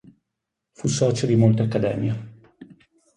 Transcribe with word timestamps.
Fu 0.71 0.87
socio 0.87 1.27
di 1.27 1.35
molte 1.35 1.61
accademie. 1.61 2.39